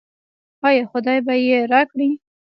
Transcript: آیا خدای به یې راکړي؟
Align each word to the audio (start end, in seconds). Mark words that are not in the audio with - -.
آیا 0.67 0.83
خدای 0.91 1.19
به 1.25 1.33
یې 1.47 1.57
راکړي؟ 1.71 2.09